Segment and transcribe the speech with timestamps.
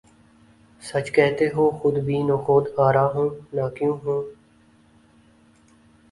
[0.81, 4.21] سچ کہتے ہو خودبین و خود آرا ہوں نہ کیوں ہوں